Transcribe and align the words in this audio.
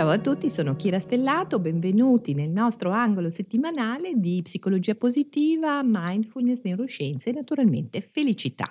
Ciao 0.00 0.08
a 0.08 0.16
tutti, 0.16 0.48
sono 0.48 0.76
Kira 0.76 0.98
Stellato, 0.98 1.58
benvenuti 1.58 2.32
nel 2.32 2.48
nostro 2.48 2.90
angolo 2.90 3.28
settimanale 3.28 4.14
di 4.14 4.40
psicologia 4.42 4.94
positiva, 4.94 5.82
mindfulness, 5.84 6.62
neuroscienze 6.62 7.28
e 7.28 7.32
naturalmente 7.34 8.00
felicità. 8.00 8.66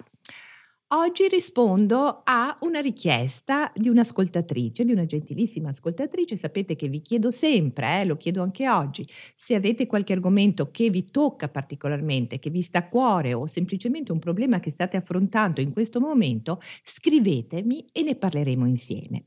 Oggi 0.91 1.27
rispondo 1.27 2.21
a 2.23 2.57
una 2.61 2.79
richiesta 2.79 3.71
di 3.75 3.89
un'ascoltatrice, 3.89 4.83
di 4.83 4.91
una 4.91 5.05
gentilissima 5.05 5.69
ascoltatrice. 5.69 6.35
Sapete 6.35 6.75
che 6.75 6.87
vi 6.87 7.03
chiedo 7.03 7.29
sempre, 7.29 8.01
eh, 8.01 8.05
lo 8.05 8.17
chiedo 8.17 8.41
anche 8.41 8.67
oggi, 8.67 9.07
se 9.35 9.53
avete 9.53 9.85
qualche 9.85 10.13
argomento 10.13 10.71
che 10.71 10.89
vi 10.89 11.05
tocca 11.11 11.47
particolarmente, 11.47 12.39
che 12.39 12.49
vi 12.49 12.63
sta 12.63 12.79
a 12.79 12.87
cuore 12.87 13.35
o 13.35 13.45
semplicemente 13.45 14.11
un 14.11 14.17
problema 14.17 14.59
che 14.59 14.71
state 14.71 14.97
affrontando 14.97 15.61
in 15.61 15.73
questo 15.73 15.99
momento, 15.99 16.59
scrivetemi 16.81 17.85
e 17.91 18.01
ne 18.01 18.15
parleremo 18.15 18.65
insieme. 18.65 19.21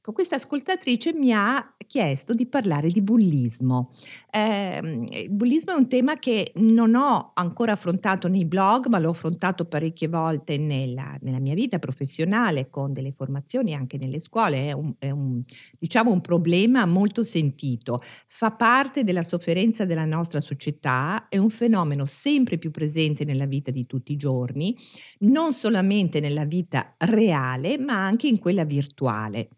Ecco, 0.00 0.12
questa 0.12 0.36
ascoltatrice 0.36 1.12
mi 1.12 1.32
ha 1.32 1.74
chiesto 1.84 2.32
di 2.32 2.46
parlare 2.46 2.88
di 2.90 3.02
bullismo. 3.02 3.90
Eh, 4.30 4.78
il 5.24 5.30
bullismo 5.30 5.72
è 5.72 5.74
un 5.74 5.88
tema 5.88 6.20
che 6.20 6.52
non 6.56 6.94
ho 6.94 7.32
ancora 7.34 7.72
affrontato 7.72 8.28
nei 8.28 8.44
blog, 8.44 8.86
ma 8.86 9.00
l'ho 9.00 9.10
affrontato 9.10 9.64
parecchie 9.64 10.06
volte 10.06 10.56
nella, 10.56 11.16
nella 11.22 11.40
mia 11.40 11.54
vita 11.54 11.80
professionale 11.80 12.70
con 12.70 12.92
delle 12.92 13.10
formazioni 13.10 13.74
anche 13.74 13.98
nelle 13.98 14.20
scuole. 14.20 14.68
È, 14.68 14.72
un, 14.72 14.94
è 15.00 15.10
un, 15.10 15.42
diciamo 15.76 16.12
un 16.12 16.20
problema 16.20 16.86
molto 16.86 17.24
sentito, 17.24 18.00
fa 18.28 18.52
parte 18.52 19.02
della 19.02 19.24
sofferenza 19.24 19.84
della 19.84 20.04
nostra 20.04 20.38
società, 20.38 21.26
è 21.28 21.38
un 21.38 21.50
fenomeno 21.50 22.06
sempre 22.06 22.56
più 22.56 22.70
presente 22.70 23.24
nella 23.24 23.46
vita 23.46 23.72
di 23.72 23.84
tutti 23.84 24.12
i 24.12 24.16
giorni, 24.16 24.76
non 25.20 25.52
solamente 25.52 26.20
nella 26.20 26.44
vita 26.44 26.94
reale, 26.98 27.78
ma 27.78 28.06
anche 28.06 28.28
in 28.28 28.38
quella 28.38 28.64
virtuale. 28.64 29.48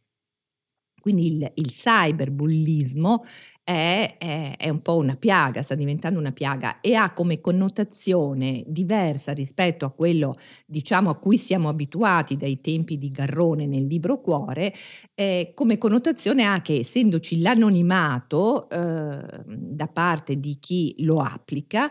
Quindi 1.00 1.36
il, 1.36 1.52
il 1.54 1.68
cyberbullismo 1.68 3.24
è, 3.62 4.16
è, 4.18 4.56
è, 4.56 4.68
un 4.68 4.82
po' 4.82 4.96
una 4.96 5.14
piaga, 5.14 5.62
sta 5.62 5.74
diventando 5.74 6.18
una 6.18 6.32
piaga 6.32 6.80
e 6.80 6.94
ha 6.94 7.12
come 7.12 7.40
connotazione 7.40 8.64
diversa 8.66 9.32
rispetto 9.32 9.84
a 9.84 9.92
quello 9.92 10.36
diciamo 10.66 11.10
a 11.10 11.16
cui 11.16 11.38
siamo 11.38 11.68
abituati 11.68 12.36
dai 12.36 12.60
tempi 12.60 12.98
di 12.98 13.08
Garrone 13.10 13.66
nel 13.66 13.86
libro 13.86 14.20
Cuore, 14.20 14.74
eh, 15.14 15.52
come 15.54 15.78
connotazione 15.78 16.44
ha 16.44 16.60
che 16.62 16.78
essendoci 16.78 17.40
l'anonimato 17.40 18.68
eh, 18.68 19.44
da 19.46 19.86
parte 19.86 20.40
di 20.40 20.58
chi 20.58 20.96
lo 20.98 21.20
applica, 21.20 21.88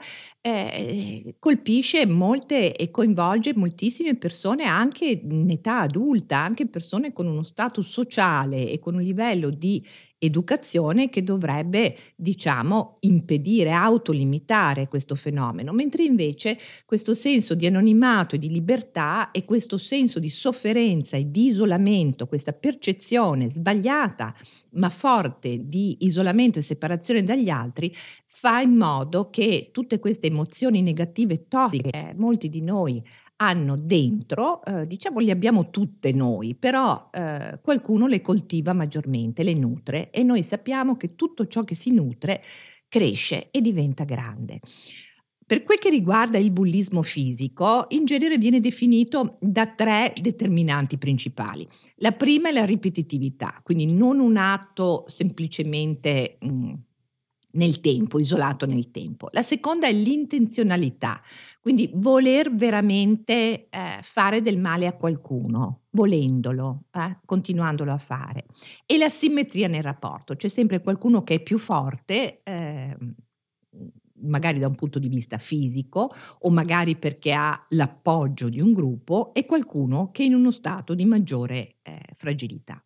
eh, 0.49 1.35
colpisce 1.39 2.05
molte 2.05 2.75
e 2.75 2.91
coinvolge 2.91 3.53
moltissime 3.55 4.15
persone 4.15 4.65
anche 4.65 5.05
in 5.05 5.49
età 5.49 5.79
adulta, 5.81 6.37
anche 6.37 6.67
persone 6.67 7.13
con 7.13 7.27
uno 7.27 7.43
status 7.43 7.87
sociale 7.87 8.69
e 8.69 8.79
con 8.79 8.95
un 8.95 9.01
livello 9.01 9.49
di 9.49 9.83
educazione 10.19 11.09
che 11.09 11.23
dovrebbe, 11.23 11.95
diciamo, 12.15 12.97
impedire, 13.01 13.71
autolimitare 13.71 14.87
questo 14.87 15.15
fenomeno, 15.15 15.71
mentre 15.71 16.03
invece 16.03 16.57
questo 16.85 17.13
senso 17.13 17.55
di 17.55 17.65
anonimato 17.65 18.35
e 18.35 18.37
di 18.37 18.49
libertà 18.49 19.31
e 19.31 19.45
questo 19.45 19.77
senso 19.77 20.19
di 20.19 20.29
sofferenza 20.29 21.15
e 21.15 21.31
di 21.31 21.45
isolamento, 21.45 22.27
questa 22.27 22.51
percezione 22.51 23.49
sbagliata 23.49 24.35
ma 24.71 24.89
forte 24.89 25.65
di 25.65 25.97
isolamento 26.01 26.59
e 26.59 26.61
separazione 26.61 27.23
dagli 27.23 27.49
altri, 27.49 27.93
fa 28.25 28.59
in 28.61 28.75
modo 28.75 29.29
che 29.29 29.69
tutte 29.71 29.99
queste 29.99 30.27
emozioni 30.27 30.81
negative 30.81 31.47
tossiche, 31.47 31.89
eh, 31.89 32.13
molti 32.15 32.49
di 32.49 32.61
noi 32.61 33.03
hanno 33.41 33.77
dentro, 33.77 34.63
eh, 34.65 34.85
diciamo 34.85 35.19
le 35.19 35.31
abbiamo 35.31 35.69
tutte 35.69 36.11
noi, 36.11 36.55
però 36.55 37.09
eh, 37.11 37.59
qualcuno 37.61 38.07
le 38.07 38.21
coltiva 38.21 38.73
maggiormente, 38.73 39.43
le 39.43 39.53
nutre 39.53 40.09
e 40.11 40.23
noi 40.23 40.43
sappiamo 40.43 40.97
che 40.97 41.15
tutto 41.15 41.45
ciò 41.47 41.63
che 41.63 41.73
si 41.75 41.91
nutre 41.93 42.43
cresce 42.89 43.49
e 43.51 43.61
diventa 43.61 44.03
grande. 44.03 44.59
Per 45.49 45.63
quel 45.63 45.79
che 45.79 45.89
riguarda 45.89 46.37
il 46.37 46.51
bullismo 46.51 47.01
fisico, 47.01 47.87
in 47.89 48.05
genere 48.05 48.37
viene 48.37 48.59
definito 48.59 49.39
da 49.41 49.65
tre 49.65 50.13
determinanti 50.15 50.99
principali. 50.99 51.67
La 51.95 52.11
prima 52.11 52.49
è 52.49 52.51
la 52.51 52.65
ripetitività, 52.65 53.59
quindi 53.63 53.87
non 53.87 54.19
un 54.19 54.37
atto 54.37 55.05
semplicemente 55.07 56.37
mh, 56.39 56.47
mm, 56.47 56.73
nel 57.53 57.79
tempo, 57.79 58.19
isolato 58.19 58.67
nel 58.67 58.91
tempo. 58.91 59.27
La 59.31 59.41
seconda 59.41 59.87
è 59.87 59.91
l'intenzionalità, 59.91 61.19
quindi 61.59 61.89
voler 61.95 62.53
veramente 62.53 63.69
eh, 63.69 63.99
fare 64.03 64.43
del 64.43 64.59
male 64.59 64.85
a 64.85 64.93
qualcuno, 64.93 65.85
volendolo, 65.89 66.81
eh, 66.91 67.21
continuandolo 67.25 67.91
a 67.91 67.97
fare. 67.97 68.45
E 68.85 68.99
la 68.99 69.09
simmetria 69.09 69.67
nel 69.67 69.81
rapporto, 69.81 70.35
c'è 70.35 70.47
sempre 70.47 70.79
qualcuno 70.79 71.23
che 71.23 71.33
è 71.33 71.39
più 71.41 71.57
forte. 71.57 72.43
Eh, 72.43 72.95
magari 74.21 74.59
da 74.59 74.67
un 74.67 74.75
punto 74.75 74.99
di 74.99 75.07
vista 75.07 75.37
fisico 75.37 76.13
o 76.39 76.49
magari 76.49 76.95
perché 76.95 77.33
ha 77.33 77.65
l'appoggio 77.69 78.49
di 78.49 78.59
un 78.59 78.73
gruppo 78.73 79.33
e 79.33 79.45
qualcuno 79.45 80.11
che 80.11 80.23
è 80.23 80.25
in 80.25 80.35
uno 80.35 80.51
stato 80.51 80.95
di 80.95 81.05
maggiore 81.05 81.77
eh, 81.81 81.97
fragilità. 82.15 82.83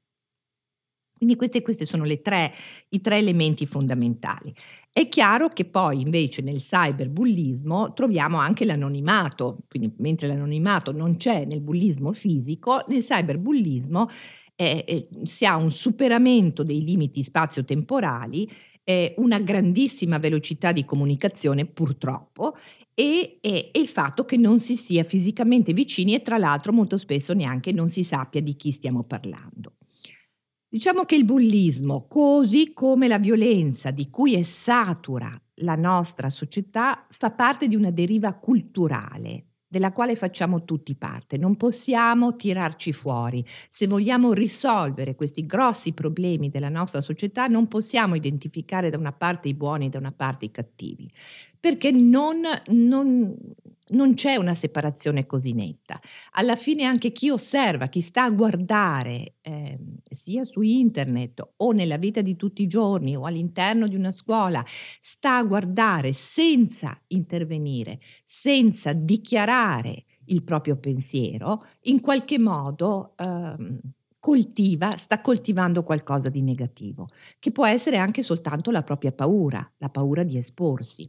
Quindi 1.16 1.36
questi, 1.38 1.62
questi 1.62 1.86
sono 1.86 2.06
tre, 2.22 2.54
i 2.90 3.00
tre 3.00 3.18
elementi 3.18 3.66
fondamentali. 3.66 4.54
È 4.92 5.08
chiaro 5.08 5.48
che 5.48 5.64
poi 5.66 6.02
invece 6.02 6.42
nel 6.42 6.58
cyberbullismo 6.58 7.94
troviamo 7.94 8.38
anche 8.38 8.66
l'anonimato, 8.66 9.60
quindi 9.70 9.94
mentre 10.00 10.28
l'anonimato 10.28 10.92
non 10.92 11.16
c'è 11.16 11.46
nel 11.46 11.62
bullismo 11.62 12.12
fisico, 12.12 12.84
nel 12.90 13.02
cyberbullismo 13.02 14.10
eh, 14.56 14.84
eh, 14.88 15.08
si 15.24 15.46
ha 15.46 15.56
un 15.56 15.72
superamento 15.72 16.62
dei 16.64 16.84
limiti 16.84 17.24
spazio-temporali, 17.24 18.52
eh, 18.84 19.14
una 19.18 19.40
grandissima 19.40 20.18
velocità 20.18 20.72
di 20.72 20.86
comunicazione 20.86 21.66
purtroppo 21.66 22.56
e, 22.94 23.40
e, 23.42 23.70
e, 23.72 23.80
il 23.80 23.88
fatto 23.88 24.26
che 24.26 24.38
non 24.38 24.60
si 24.60 24.76
sia 24.76 25.04
fisicamente 25.04 25.74
vicini 25.74 26.14
e 26.14 26.22
tra 26.22 26.38
l'altro 26.38 26.74
molto 26.74 26.98
spesso 26.98 27.34
neanche 27.34 27.72
non 27.72 27.90
si 27.90 28.04
sappia 28.04 28.42
di 28.42 28.56
chi 28.56 28.72
stiamo 28.72 29.04
parlando. 29.04 29.78
Diciamo 30.68 31.04
che 31.04 31.16
il 31.16 31.26
bullismo, 31.26 32.08
così 32.08 32.74
come 32.74 33.08
la 33.08 33.20
violenza 33.20 33.92
di 33.92 34.10
cui 34.10 34.34
è 34.34 34.42
satura 34.42 35.40
la 35.58 35.76
nostra 35.76 36.30
società, 36.30 37.06
fa 37.10 37.30
parte 37.32 37.68
di 37.68 37.76
una 37.76 37.92
deriva 37.92 38.34
culturale 38.34 39.53
della 39.74 39.92
quale 39.92 40.16
facciamo 40.16 40.66
tutti 40.66 40.94
parte. 40.94 41.36
Non 41.36 41.58
possiamo 41.58 42.36
tirarci 42.36 42.94
fuori. 42.94 43.44
Se 43.68 43.88
vogliamo 43.88 44.32
risolvere 44.32 45.16
questi 45.16 45.48
grossi 45.48 45.94
problemi 45.94 46.52
della 46.52 46.70
nostra 46.70 47.02
società, 47.02 47.48
non 47.48 47.68
possiamo 47.68 48.14
identificare 48.14 48.92
da 48.92 49.00
una 49.00 49.14
parte 49.14 49.48
i 49.48 49.56
buoni 49.56 49.88
e 49.88 49.90
da 49.90 49.98
una 49.98 50.12
parte 50.12 50.46
i 50.46 50.52
cattivi, 50.52 51.10
perché 51.60 51.90
non, 51.90 52.42
non, 52.68 53.36
non 53.90 54.14
c'è 54.14 54.36
una 54.36 54.54
separazione 54.54 55.26
così 55.26 55.54
netta. 55.54 56.00
Alla 56.32 56.56
fine 56.56 56.84
anche 56.84 57.12
chi 57.12 57.30
osserva, 57.30 57.88
chi 57.88 58.02
sta 58.02 58.24
a 58.24 58.30
guardare, 58.30 59.36
eh, 59.42 59.78
sia 60.10 60.44
su 60.44 60.62
internet 60.62 61.54
o 61.58 61.72
nella 61.72 61.98
vita 61.98 62.22
di 62.22 62.36
tutti 62.36 62.62
i 62.64 62.68
giorni 62.68 63.16
o 63.16 63.26
all'interno 63.26 63.88
di 63.88 63.96
una 63.96 64.12
scuola, 64.12 64.64
sta 65.00 65.38
a 65.38 65.44
guardare 65.44 66.14
senza 66.14 67.00
intervenire, 67.08 68.00
senza 68.24 68.94
dichiarare 68.94 70.06
il 70.26 70.44
proprio 70.44 70.78
pensiero, 70.78 71.66
in 71.84 72.00
qualche 72.00 72.40
modo... 72.40 73.14
Ehm, 73.18 73.80
coltiva, 74.24 74.96
sta 74.96 75.20
coltivando 75.20 75.84
qualcosa 75.84 76.30
di 76.30 76.42
negativo, 76.42 77.10
che 77.40 77.52
può 77.52 77.66
essere 77.66 77.98
anche 77.98 78.24
soltanto 78.24 78.72
la 78.72 78.82
propria 78.82 79.12
paura, 79.12 79.70
la 79.80 79.90
paura 79.90 80.24
di 80.24 80.38
esporsi. 80.38 81.06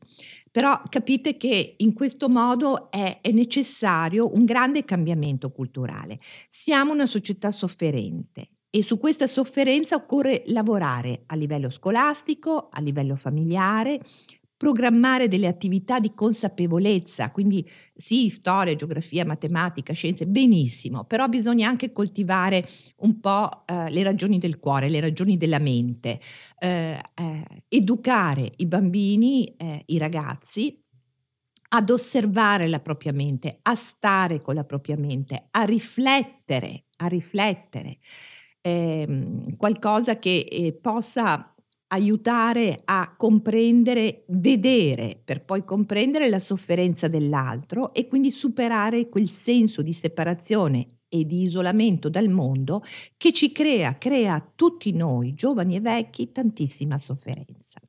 Però 0.50 0.82
capite 0.88 1.36
che 1.36 1.76
in 1.76 1.92
questo 1.92 2.28
modo 2.28 2.90
è, 2.90 3.20
è 3.20 3.30
necessario 3.30 4.34
un 4.34 4.44
grande 4.44 4.84
cambiamento 4.84 5.52
culturale. 5.52 6.18
Siamo 6.48 6.92
una 6.92 7.06
società 7.06 7.52
sofferente 7.52 8.48
e 8.68 8.82
su 8.82 8.98
questa 8.98 9.28
sofferenza 9.28 9.94
occorre 9.94 10.42
lavorare 10.46 11.22
a 11.26 11.36
livello 11.36 11.70
scolastico, 11.70 12.68
a 12.68 12.80
livello 12.80 13.14
familiare, 13.14 14.00
programmare 14.64 15.28
delle 15.28 15.46
attività 15.46 16.00
di 16.00 16.14
consapevolezza, 16.14 17.30
quindi 17.30 17.68
sì, 17.94 18.30
storia, 18.30 18.74
geografia, 18.74 19.22
matematica, 19.26 19.92
scienze, 19.92 20.26
benissimo, 20.26 21.04
però 21.04 21.28
bisogna 21.28 21.68
anche 21.68 21.92
coltivare 21.92 22.66
un 23.00 23.20
po' 23.20 23.64
eh, 23.66 23.90
le 23.90 24.02
ragioni 24.02 24.38
del 24.38 24.58
cuore, 24.58 24.88
le 24.88 25.00
ragioni 25.00 25.36
della 25.36 25.58
mente, 25.58 26.18
eh, 26.58 26.98
eh, 27.12 27.44
educare 27.68 28.52
i 28.56 28.64
bambini, 28.64 29.54
eh, 29.54 29.82
i 29.84 29.98
ragazzi 29.98 30.82
ad 31.68 31.90
osservare 31.90 32.66
la 32.66 32.80
propria 32.80 33.12
mente, 33.12 33.58
a 33.60 33.74
stare 33.74 34.40
con 34.40 34.54
la 34.54 34.64
propria 34.64 34.96
mente, 34.96 35.48
a 35.50 35.64
riflettere, 35.64 36.84
a 36.96 37.06
riflettere. 37.06 37.98
Ehm, 38.62 39.58
qualcosa 39.58 40.18
che 40.18 40.46
eh, 40.50 40.72
possa 40.72 41.53
aiutare 41.94 42.82
a 42.84 43.14
comprendere, 43.16 44.24
vedere 44.28 45.20
per 45.22 45.44
poi 45.44 45.64
comprendere 45.64 46.28
la 46.28 46.40
sofferenza 46.40 47.06
dell'altro 47.06 47.94
e 47.94 48.08
quindi 48.08 48.30
superare 48.30 49.08
quel 49.08 49.30
senso 49.30 49.80
di 49.80 49.92
separazione 49.92 50.86
e 51.08 51.24
di 51.24 51.42
isolamento 51.42 52.08
dal 52.08 52.28
mondo 52.28 52.82
che 53.16 53.32
ci 53.32 53.52
crea, 53.52 53.96
crea 53.96 54.34
a 54.34 54.52
tutti 54.54 54.92
noi, 54.92 55.34
giovani 55.34 55.76
e 55.76 55.80
vecchi, 55.80 56.32
tantissima 56.32 56.98
sofferenza. 56.98 57.80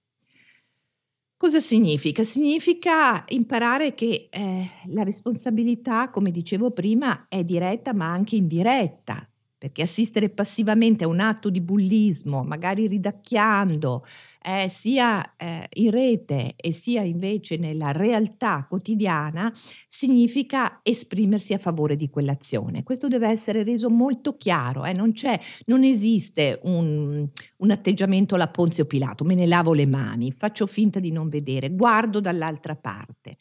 Cosa 1.36 1.60
significa? 1.60 2.24
Significa 2.24 3.26
imparare 3.30 3.94
che 3.94 4.30
eh, 4.30 4.70
la 4.88 5.04
responsabilità, 5.04 6.10
come 6.10 6.32
dicevo 6.32 6.72
prima, 6.72 7.26
è 7.28 7.44
diretta 7.44 7.94
ma 7.94 8.12
anche 8.12 8.36
indiretta, 8.36 9.28
perché 9.66 9.82
assistere 9.82 10.30
passivamente 10.30 11.06
a 11.06 11.08
un 11.08 11.20
atto 11.20 11.50
di 11.50 11.60
bullismo, 11.60 12.44
magari 12.44 12.86
ridacchiando, 12.86 14.06
eh, 14.44 14.70
sia 14.70 15.36
eh, 15.38 15.68
in 15.74 15.90
rete 15.90 16.54
e 16.56 16.72
sia 16.72 17.02
invece 17.02 17.58
nella 17.58 17.92
realtà 17.92 18.68
quotidiana, 18.70 19.52
significa 19.88 20.82
esprimersi 20.84 21.54
a 21.54 21.58
favore 21.58 21.96
di 21.96 22.12
quell'azione. 22.12 22.84
Questo 22.84 23.08
deve 23.08 23.28
essere 23.28 23.64
reso 23.64 23.90
molto 23.90 24.38
chiaro, 24.38 24.86
eh? 24.86 24.94
non, 24.94 25.12
non, 25.66 25.84
esiste 25.84 26.60
un, 26.62 27.28
un 27.58 27.72
atteggiamento 27.72 28.36
alla 28.36 28.50
Ponzio 28.50 28.86
Pilato, 28.86 29.24
me 29.24 29.34
ne 29.34 29.48
lavo 29.48 29.74
le 29.74 29.88
mani, 29.88 30.32
faccio 30.32 30.68
finta 30.68 31.00
di 31.00 31.12
non 31.12 31.28
vedere, 31.28 31.72
guardo 31.72 32.20
dall'altra 32.20 32.76
parte. 32.76 33.38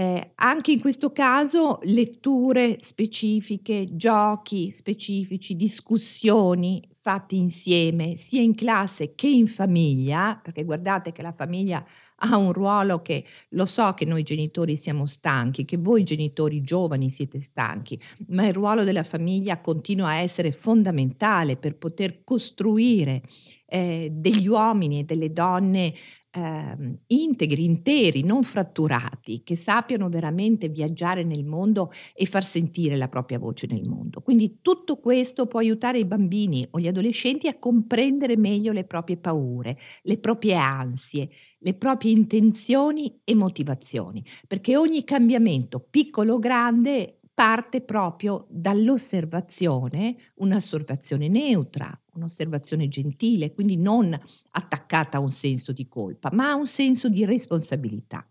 Eh, 0.00 0.32
anche 0.36 0.72
in 0.72 0.80
questo 0.80 1.12
caso 1.12 1.78
letture 1.82 2.78
specifiche, 2.80 3.86
giochi 3.90 4.70
specifici, 4.70 5.54
discussioni 5.54 6.88
fatti 7.02 7.36
insieme, 7.36 8.16
sia 8.16 8.40
in 8.40 8.54
classe 8.54 9.14
che 9.14 9.28
in 9.28 9.46
famiglia, 9.46 10.40
perché 10.42 10.64
guardate 10.64 11.12
che 11.12 11.20
la 11.20 11.32
famiglia 11.32 11.84
ha 12.22 12.36
un 12.38 12.54
ruolo 12.54 13.02
che 13.02 13.26
lo 13.50 13.66
so 13.66 13.92
che 13.92 14.06
noi 14.06 14.22
genitori 14.22 14.74
siamo 14.74 15.04
stanchi, 15.04 15.66
che 15.66 15.76
voi 15.76 16.02
genitori 16.02 16.62
giovani 16.62 17.10
siete 17.10 17.38
stanchi, 17.38 18.00
ma 18.28 18.46
il 18.46 18.54
ruolo 18.54 18.84
della 18.84 19.04
famiglia 19.04 19.60
continua 19.60 20.08
a 20.08 20.16
essere 20.16 20.50
fondamentale 20.50 21.58
per 21.58 21.76
poter 21.76 22.24
costruire 22.24 23.20
eh, 23.66 24.08
degli 24.10 24.48
uomini 24.48 25.00
e 25.00 25.04
delle 25.04 25.32
donne 25.32 25.92
eh, 26.30 26.96
integri, 27.06 27.64
interi, 27.64 28.22
non 28.22 28.42
fratturati, 28.42 29.42
che 29.42 29.56
sappiano 29.56 30.08
veramente 30.08 30.68
viaggiare 30.68 31.24
nel 31.24 31.44
mondo 31.44 31.90
e 32.14 32.26
far 32.26 32.44
sentire 32.44 32.96
la 32.96 33.08
propria 33.08 33.38
voce 33.38 33.66
nel 33.66 33.88
mondo. 33.88 34.20
Quindi 34.20 34.58
tutto 34.62 34.98
questo 34.98 35.46
può 35.46 35.60
aiutare 35.60 35.98
i 35.98 36.04
bambini 36.04 36.66
o 36.70 36.78
gli 36.78 36.86
adolescenti 36.88 37.48
a 37.48 37.58
comprendere 37.58 38.36
meglio 38.36 38.72
le 38.72 38.84
proprie 38.84 39.16
paure, 39.16 39.76
le 40.02 40.18
proprie 40.18 40.54
ansie, 40.54 41.28
le 41.58 41.74
proprie 41.74 42.12
intenzioni 42.12 43.20
e 43.24 43.34
motivazioni, 43.34 44.24
perché 44.46 44.76
ogni 44.76 45.04
cambiamento, 45.04 45.80
piccolo 45.80 46.34
o 46.34 46.38
grande, 46.38 47.19
parte 47.40 47.80
proprio 47.80 48.44
dall'osservazione, 48.50 50.14
un'osservazione 50.34 51.28
neutra, 51.28 51.90
un'osservazione 52.12 52.86
gentile, 52.88 53.54
quindi 53.54 53.78
non 53.78 54.14
attaccata 54.50 55.16
a 55.16 55.20
un 55.20 55.30
senso 55.30 55.72
di 55.72 55.88
colpa, 55.88 56.28
ma 56.34 56.50
a 56.50 56.54
un 56.56 56.66
senso 56.66 57.08
di 57.08 57.24
responsabilità. 57.24 58.28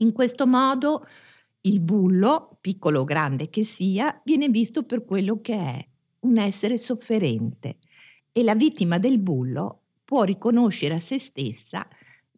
In 0.00 0.12
questo 0.12 0.46
modo 0.46 1.06
il 1.62 1.80
bullo, 1.80 2.58
piccolo 2.60 3.00
o 3.00 3.04
grande 3.04 3.48
che 3.48 3.62
sia, 3.62 4.20
viene 4.26 4.50
visto 4.50 4.82
per 4.82 5.06
quello 5.06 5.40
che 5.40 5.54
è, 5.54 5.88
un 6.20 6.36
essere 6.36 6.76
sofferente 6.76 7.78
e 8.30 8.42
la 8.42 8.54
vittima 8.54 8.98
del 8.98 9.18
bullo 9.18 9.84
può 10.04 10.22
riconoscere 10.24 10.96
a 10.96 10.98
se 10.98 11.18
stessa 11.18 11.88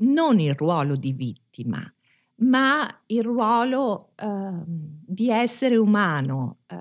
non 0.02 0.38
il 0.38 0.54
ruolo 0.54 0.94
di 0.94 1.12
vittima, 1.12 1.92
ma 2.40 3.02
il 3.06 3.22
ruolo 3.22 4.12
eh, 4.16 4.52
di 4.66 5.30
essere 5.30 5.76
umano 5.76 6.58
eh, 6.66 6.76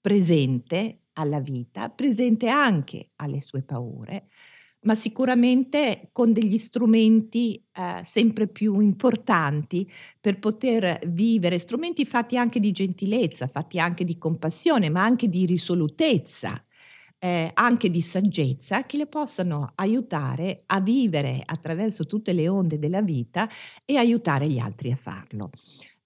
presente 0.00 1.02
alla 1.14 1.40
vita, 1.40 1.88
presente 1.90 2.48
anche 2.48 3.10
alle 3.16 3.40
sue 3.40 3.62
paure, 3.62 4.28
ma 4.80 4.94
sicuramente 4.96 6.08
con 6.10 6.32
degli 6.32 6.58
strumenti 6.58 7.64
eh, 7.72 8.00
sempre 8.02 8.48
più 8.48 8.80
importanti 8.80 9.88
per 10.20 10.40
poter 10.40 10.98
vivere, 11.06 11.58
strumenti 11.58 12.04
fatti 12.04 12.36
anche 12.36 12.58
di 12.58 12.72
gentilezza, 12.72 13.46
fatti 13.46 13.78
anche 13.78 14.04
di 14.04 14.18
compassione, 14.18 14.88
ma 14.88 15.04
anche 15.04 15.28
di 15.28 15.46
risolutezza 15.46 16.60
eh, 17.24 17.52
anche 17.54 17.88
di 17.88 18.00
saggezza 18.00 18.84
che 18.84 18.96
le 18.96 19.06
possano 19.06 19.72
aiutare 19.76 20.64
a 20.66 20.80
vivere 20.80 21.40
attraverso 21.44 22.04
tutte 22.04 22.32
le 22.32 22.48
onde 22.48 22.80
della 22.80 23.00
vita 23.00 23.48
e 23.84 23.96
aiutare 23.96 24.48
gli 24.48 24.58
altri 24.58 24.90
a 24.90 24.96
farlo. 24.96 25.50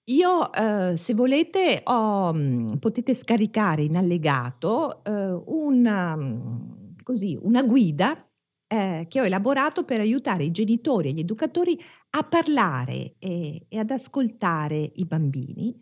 Io, 0.09 0.53
eh, 0.53 0.95
se 0.95 1.15
volete, 1.15 1.81
ho, 1.85 2.31
mm, 2.33 2.75
potete 2.77 3.15
scaricare 3.15 3.81
in 3.83 3.97
allegato 3.97 5.03
eh, 5.03 5.41
una, 5.45 6.15
mm, 6.15 6.95
così, 7.01 7.35
una 7.41 7.63
guida 7.63 8.23
eh, 8.67 9.07
che 9.09 9.19
ho 9.19 9.25
elaborato 9.25 9.85
per 9.85 9.99
aiutare 9.99 10.43
i 10.43 10.51
genitori 10.51 11.09
e 11.09 11.13
gli 11.13 11.19
educatori 11.19 11.79
a 12.11 12.23
parlare 12.23 13.15
e, 13.17 13.65
e 13.67 13.79
ad 13.79 13.89
ascoltare 13.89 14.91
i 14.95 15.05
bambini 15.05 15.75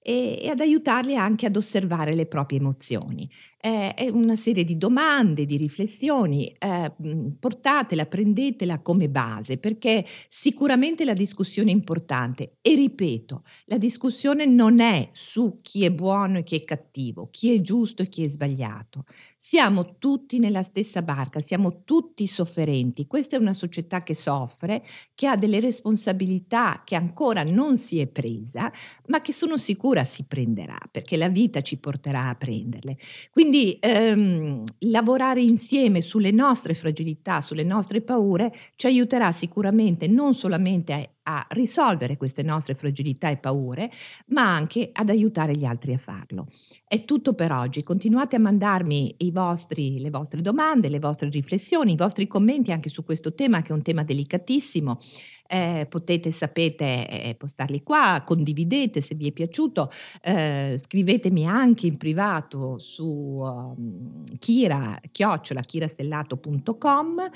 e, 0.00 0.38
e 0.40 0.48
ad 0.48 0.60
aiutarli 0.60 1.16
anche 1.16 1.44
ad 1.44 1.56
osservare 1.56 2.14
le 2.14 2.24
proprie 2.24 2.58
emozioni. 2.58 3.28
Eh, 3.60 3.92
è 3.94 4.08
una 4.08 4.36
serie 4.36 4.62
di 4.62 4.74
domande, 4.78 5.44
di 5.44 5.56
riflessioni, 5.56 6.46
eh, 6.46 6.92
portatela, 7.40 8.06
prendetela 8.06 8.80
come 8.82 9.08
base 9.08 9.58
perché 9.58 10.06
sicuramente 10.28 11.04
la 11.04 11.12
discussione 11.12 11.70
è 11.70 11.74
importante 11.74 12.58
e 12.60 12.76
ripeto, 12.76 13.42
la 13.64 13.76
discussione 13.78 14.46
non 14.46 14.78
è 14.78 15.08
su 15.10 15.58
chi 15.60 15.84
è 15.84 15.90
buono 15.90 16.38
e 16.38 16.42
chi 16.44 16.54
è 16.54 16.62
cattivo, 16.62 17.30
chi 17.32 17.52
è 17.52 17.60
giusto 17.60 18.02
e 18.02 18.08
chi 18.08 18.22
è 18.22 18.28
sbagliato. 18.28 19.04
Siamo 19.36 19.96
tutti 19.98 20.38
nella 20.38 20.62
stessa 20.62 21.02
barca, 21.02 21.40
siamo 21.40 21.82
tutti 21.82 22.28
sofferenti. 22.28 23.08
Questa 23.08 23.36
è 23.36 23.40
una 23.40 23.52
società 23.52 24.04
che 24.04 24.14
soffre, 24.14 24.84
che 25.14 25.26
ha 25.26 25.36
delle 25.36 25.58
responsabilità 25.58 26.82
che 26.84 26.94
ancora 26.94 27.42
non 27.42 27.76
si 27.76 27.98
è 27.98 28.06
presa, 28.06 28.70
ma 29.06 29.20
che 29.20 29.32
sono 29.32 29.56
sicura 29.56 30.04
si 30.04 30.26
prenderà 30.26 30.78
perché 30.90 31.16
la 31.16 31.28
vita 31.28 31.60
ci 31.60 31.78
porterà 31.78 32.28
a 32.28 32.34
prenderle. 32.36 32.96
Quindi 33.32 33.46
quindi 33.48 33.78
ehm, 33.80 34.62
lavorare 34.90 35.40
insieme 35.40 36.02
sulle 36.02 36.32
nostre 36.32 36.74
fragilità, 36.74 37.40
sulle 37.40 37.64
nostre 37.64 38.02
paure, 38.02 38.52
ci 38.76 38.84
aiuterà 38.84 39.32
sicuramente 39.32 40.06
non 40.06 40.34
solamente 40.34 40.92
a, 40.92 41.08
a 41.22 41.46
risolvere 41.52 42.18
queste 42.18 42.42
nostre 42.42 42.74
fragilità 42.74 43.30
e 43.30 43.38
paure, 43.38 43.90
ma 44.26 44.54
anche 44.54 44.90
ad 44.92 45.08
aiutare 45.08 45.56
gli 45.56 45.64
altri 45.64 45.94
a 45.94 45.98
farlo. 45.98 46.48
È 46.86 47.06
tutto 47.06 47.32
per 47.32 47.50
oggi. 47.52 47.82
Continuate 47.82 48.36
a 48.36 48.38
mandarmi 48.38 49.16
vostri, 49.32 49.98
le 49.98 50.10
vostre 50.10 50.42
domande, 50.42 50.90
le 50.90 50.98
vostre 50.98 51.30
riflessioni, 51.30 51.92
i 51.92 51.96
vostri 51.96 52.26
commenti 52.26 52.70
anche 52.70 52.90
su 52.90 53.02
questo 53.02 53.32
tema, 53.32 53.62
che 53.62 53.68
è 53.68 53.74
un 53.74 53.82
tema 53.82 54.04
delicatissimo. 54.04 55.00
Eh, 55.50 55.86
potete, 55.88 56.30
sapete, 56.30 57.08
eh, 57.08 57.34
postarli 57.34 57.82
qua, 57.82 58.22
condividete 58.22 59.00
se 59.00 59.14
vi 59.14 59.28
è 59.28 59.32
piaciuto, 59.32 59.90
eh, 60.20 60.78
scrivetemi 60.78 61.46
anche 61.46 61.86
in 61.86 61.96
privato 61.96 62.78
su 62.78 63.06
um, 63.06 64.24
Kira, 64.38 65.00
chiocciola, 65.10 65.62
kirastellato.com 65.62 67.30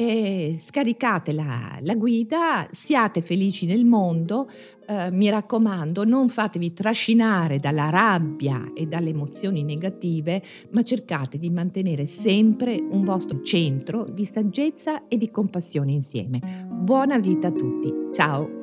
e 0.00 0.54
scaricate 0.56 1.32
la, 1.32 1.78
la, 1.82 1.94
guida, 1.94 2.66
siate 2.70 3.20
felici 3.20 3.66
nel 3.66 3.84
mondo, 3.84 4.50
eh, 4.86 5.10
mi 5.10 5.28
raccomando, 5.28 6.06
non 6.06 6.30
fatevi 6.30 6.72
trascinare 6.72 7.58
dalla 7.58 7.90
rabbia 7.90 8.72
e 8.74 8.86
dalle 8.86 9.10
emozioni 9.10 9.62
negative, 9.62 10.42
ma 10.70 10.82
cercate 10.82 11.36
di 11.38 11.50
mantenere 11.50 12.06
sempre 12.06 12.80
un 12.80 13.04
vostro 13.04 13.42
centro 13.42 14.06
di 14.10 14.24
saggezza 14.24 15.06
e 15.06 15.18
di 15.18 15.30
compassione 15.30 15.92
insieme. 15.92 16.38
Buona 16.70 17.18
vita 17.18 17.49
tutti, 17.52 17.92
ciao! 18.12 18.59